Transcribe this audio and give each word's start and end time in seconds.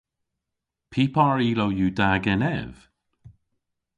Py 0.91 1.01
par 1.15 1.37
ilow 1.49 1.71
yw 1.77 1.91
da 1.97 2.09
genev? 2.23 2.73